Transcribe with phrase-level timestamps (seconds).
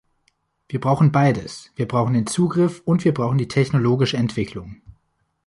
[0.67, 4.81] Wir brauchen beides, wir brauchen den Zugriff und wir brauchen die technologische Entwicklung.